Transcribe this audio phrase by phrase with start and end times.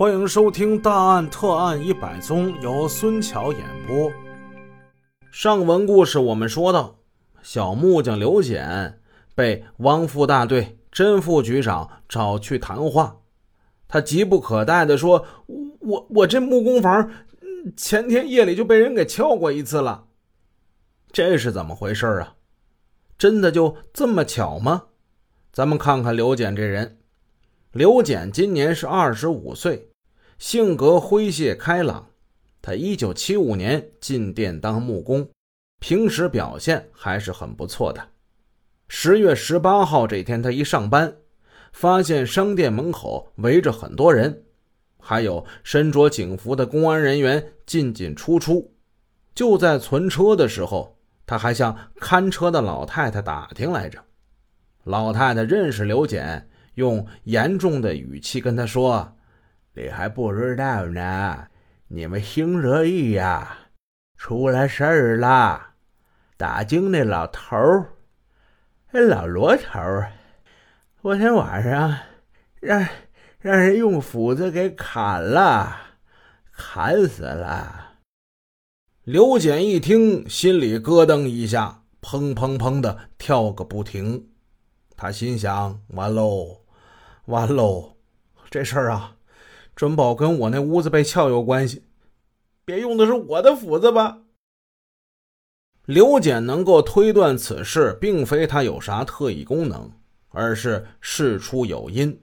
[0.00, 4.10] 欢迎收听《大案特案一百宗》，由孙桥演播。
[5.30, 7.00] 上文故事我们说到，
[7.42, 8.98] 小木匠刘简
[9.34, 13.18] 被汪副大队、甄副局长找去谈话，
[13.86, 15.26] 他急不可待地说
[15.80, 17.10] ：“我我这木工房
[17.76, 20.06] 前天夜里就被人给撬过一次了，
[21.12, 22.36] 这是怎么回事啊？
[23.18, 24.84] 真的就这么巧吗？”
[25.52, 26.96] 咱们看看刘简这人。
[27.72, 29.89] 刘简今年是二十五岁，
[30.40, 32.08] 性格诙谐开朗。
[32.62, 35.28] 他一九七五年进店当木工，
[35.80, 38.08] 平时表现还是很不错的。
[38.88, 41.14] 十月十八号这天，他一上班，
[41.72, 44.44] 发现商店门口围着很多人，
[44.98, 48.72] 还有身着警服的公安人员进进出出。
[49.34, 54.02] 就在存车的时候，他还向看车的老太太打听来着。
[54.84, 56.46] 老太太认识刘简。
[56.74, 59.16] 用严重的语气跟他说
[59.74, 61.46] ：“你还不知道呢，
[61.88, 63.58] 你们兴德义呀，
[64.16, 65.74] 出了事儿了。
[66.36, 67.92] 打惊那老头儿，
[68.90, 70.12] 那老罗头儿，
[71.00, 71.96] 昨天晚上
[72.60, 72.86] 让
[73.38, 75.76] 让人用斧子给砍了，
[76.50, 77.96] 砍死了。”
[79.04, 84.30] 刘简一听，心里咯噔一下，砰砰砰的跳个不停。
[84.96, 86.62] 他心想：“完喽！”
[87.26, 87.96] 完喽，
[88.50, 89.16] 这事儿啊，
[89.80, 91.84] 准保跟我那屋子被撬有关系。
[92.66, 94.18] 别用的是我的斧子吧？
[95.86, 99.90] 刘简能够推断此事，并非他有啥特异功能，
[100.28, 102.20] 而是事出有因，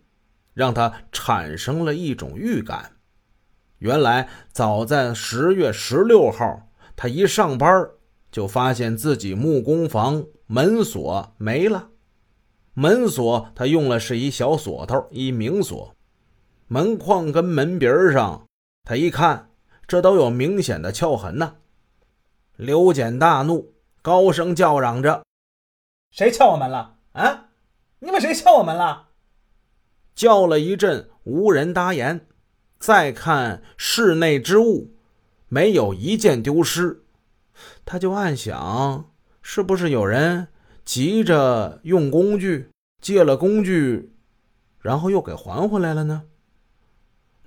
[0.53, 2.91] 让他产生了一种预感。
[3.79, 7.89] 原来早在十月十六号，他一上班
[8.31, 11.89] 就发现自己木工房门锁没了。
[12.75, 15.96] 门锁，他用了是一小锁头，一明锁。
[16.69, 18.45] 门框跟门鼻上，
[18.83, 19.49] 他一看，
[19.87, 21.55] 这都有明显的撬痕呢。
[22.57, 25.23] 刘简大怒，高声叫嚷着
[26.11, 26.97] ：“谁撬我门了？
[27.13, 27.45] 啊！
[27.99, 29.07] 你们谁撬我门了？”
[30.13, 32.27] 叫了一阵，无人答言。
[32.79, 34.93] 再看室内之物，
[35.47, 37.05] 没有一件丢失。
[37.85, 39.09] 他就暗想，
[39.41, 40.49] 是不是有人？
[40.83, 42.69] 急着用工具，
[43.01, 44.13] 借了工具，
[44.79, 46.23] 然后又给还回来了呢。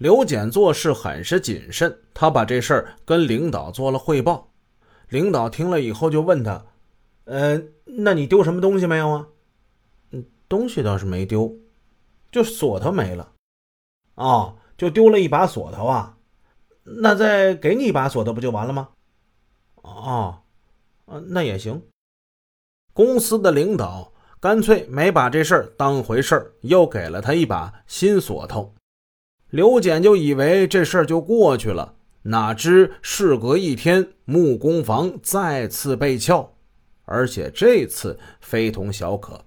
[0.00, 4.50] 刘简做事很是谨慎，他把这事儿跟领导做了汇报。
[5.10, 6.64] 领导听了以后就问他
[7.24, 9.28] ：“呃，那你丢什么东西没有啊
[10.12, 11.54] ？”“嗯，东西倒是没丢，
[12.32, 13.32] 就锁头没了。
[14.16, 16.16] ”“哦，就丢了一把锁头啊？
[16.82, 18.88] 那再给你一把锁头不就完了吗
[19.84, 20.38] ？”“哦，
[21.04, 21.82] 啊，那也行。”
[22.94, 28.74] 公司的领导干脆没把这事儿当回事儿，又给了他一把新锁头。
[29.50, 36.52] 刘简就以为这事儿就过去了，哪知事隔一天，木工房再次被撬，
[37.04, 39.44] 而且这次非同小可。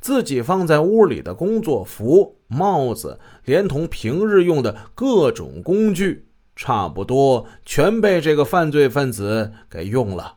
[0.00, 6.26] 自己放在屋里的工作服、帽子，连同平日用的各种工具，
[6.56, 10.34] 差不多全被这个犯罪分子给用了。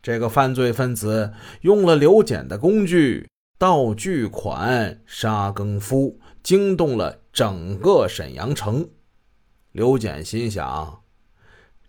[0.00, 1.32] 这个犯罪分子
[1.62, 3.28] 用了刘简的工具、
[3.58, 8.88] 道具款、沙更夫，惊动了整个沈阳城。
[9.72, 11.02] 刘简心想：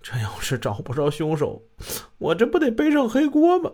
[0.01, 1.61] 这要是找不着凶手，
[2.17, 3.71] 我这不得背上黑锅吗？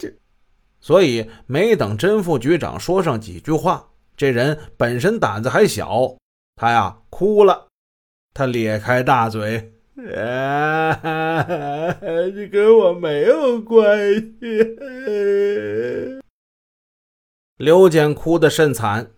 [0.00, 0.14] 这
[0.80, 6.16] 所以没等甄副局长说上几句话，这人本身胆子还小，
[6.56, 7.68] 他呀哭了，
[8.32, 9.74] 他咧开大嘴。
[10.16, 10.94] 啊，
[12.00, 14.78] 这跟我没有关系。
[17.58, 19.10] 刘简哭得甚惨，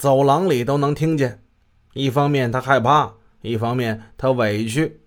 [0.00, 1.42] 走廊里都能听见。
[1.92, 5.02] 一方面他害怕，一方面他委屈，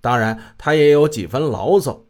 [0.00, 2.04] 当然他也有几分牢骚。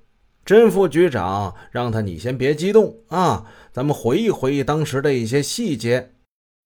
[0.44, 6.12] 甄副局长让他：“你先别激动啊，咱们回忆回忆当时的一些细节。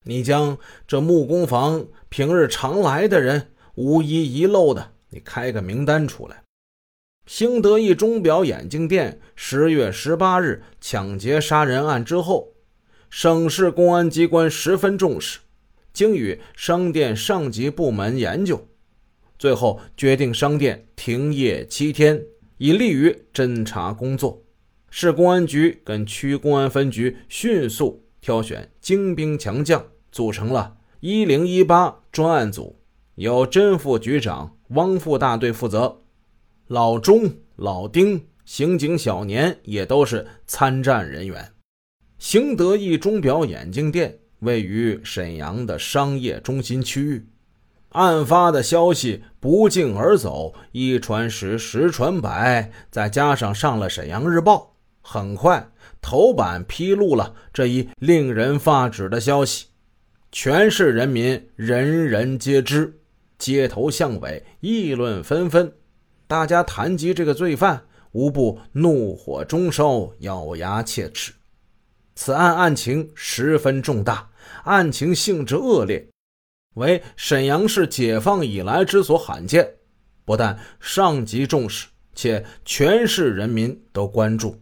[0.03, 6.43] 你将这木工房平日常来的人，无一遗漏的。”你开个名单出来。
[7.25, 12.49] 兴德义钟表眼镜店十月十八日抢劫杀人案之后，
[13.09, 15.39] 省市公安机关十分重视，
[15.93, 18.67] 经与商店上级部门研究，
[19.39, 22.21] 最后决定商店停业七天，
[22.57, 24.43] 以利于侦查工作。
[24.89, 32.75] 市公安局跟区公安分局迅速挑选精兵强将，组成了一零一八专案组，
[33.15, 34.57] 由甄副局长。
[34.69, 36.01] 汪副大队负责，
[36.65, 41.51] 老钟、老丁、刑警小年也都是参战人员。
[42.17, 47.25] 行德义钟表眼镜店位于沈阳的商业中心区域，
[47.89, 54.57] 案发的消息不胫而走，一传十，十传百，再加上上了《沈阳日报》，
[55.01, 55.69] 很快
[56.01, 59.67] 头版披露了这一令人发指的消息，
[60.31, 62.99] 全市人民人人皆知，
[63.37, 65.73] 街头巷尾议论纷纷，
[66.27, 71.31] 大家谈及这个罪犯，无不怒火中烧，咬牙切齿。
[72.15, 74.29] 此案案情十分重大，
[74.63, 76.07] 案情性质恶劣。
[76.75, 79.75] 为沈阳市解放以来之所罕见，
[80.25, 84.59] 不但上级重视，且全市人民都关注，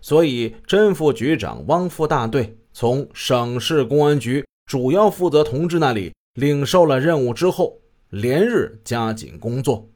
[0.00, 7.78] 所以甄副局长汪副大队从省市公安局主要负责同志那里领受了任务之后，
[8.10, 9.88] 连日加紧工作。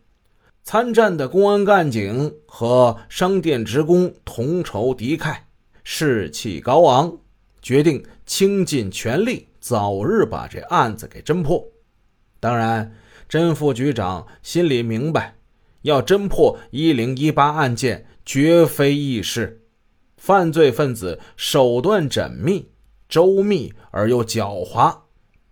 [0.62, 5.34] 参战的公安干警和商店职工同仇敌忾，
[5.84, 7.18] 士气高昂，
[7.60, 9.48] 决定倾尽全力。
[9.60, 11.62] 早日把这案子给侦破。
[12.40, 12.96] 当然，
[13.28, 15.36] 甄副局长心里明白，
[15.82, 19.60] 要侦破一零一八案件绝非易事。
[20.16, 22.70] 犯罪分子手段缜密、
[23.06, 25.00] 周密而又狡猾，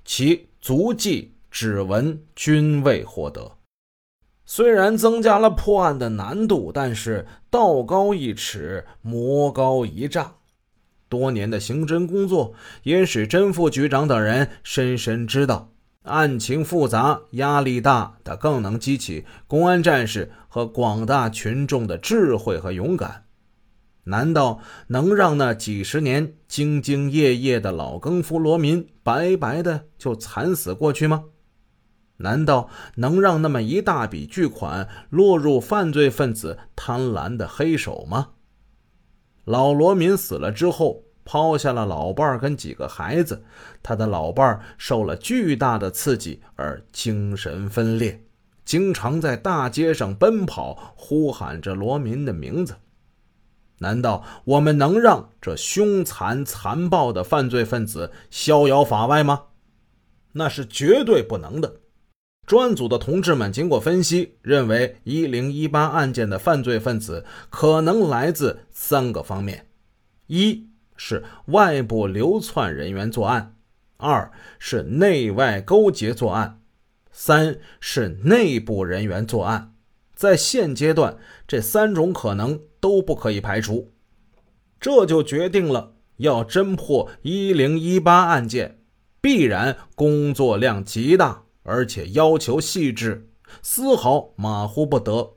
[0.06, 3.57] 其足迹、指纹均未获得。
[4.50, 10.36] 虽然增加了破案的难度，但是道高一尺，魔高一丈。
[11.10, 15.72] 多年的刑侦工作也使甄副局长等人深深知道，
[16.04, 23.24] 案情复杂、压力大，他更能激起公安战士和广大群众的智慧和勇敢。
[24.04, 31.24] 难道能让那几十年兢兢业业的老更夫罗民白白的就惨死过去吗？
[32.18, 38.28] 难道能让那么一大笔巨款落入犯罪分子贪婪的黑手吗？
[39.44, 43.44] 老罗民死了之后，抛下了老伴儿跟几个孩子。
[43.82, 48.24] 他的老伴儿受了巨大的刺激而精神分裂，
[48.64, 52.76] 经常在大街上奔跑，呼喊着罗民的名字。
[53.78, 59.44] 难道我们能让这凶残残暴的犯罪分子逍遥法外吗？
[60.32, 61.76] 那是绝对不能的。
[62.48, 69.66] 专案组的同志们经过分析，认为一零一八案件的犯罪分子可能来自三个方面：
[70.28, 70.66] 一
[70.96, 73.52] 是外部流窜人员作案；
[73.98, 76.60] 二是内外勾结作案；
[77.12, 79.74] 三是内部人员作案。
[80.14, 83.92] 在现阶段，这三种可能都不可以排除。
[84.80, 88.78] 这就决定了要侦破一零一八案件，
[89.20, 91.42] 必然工作量极大。
[91.68, 93.28] 而且要求细致，
[93.60, 95.34] 丝毫马虎不得。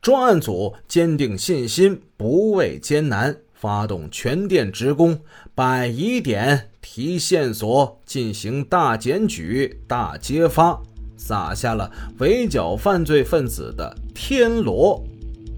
[0.00, 5.20] 专案组坚定信心，不畏艰难，发动全店职工
[5.54, 10.80] 摆疑点、提线索，进行大检举、大揭发，
[11.16, 15.02] 撒下了围剿犯罪分子的天罗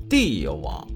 [0.08, 0.86] 地网。